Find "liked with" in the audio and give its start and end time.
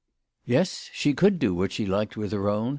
1.85-2.31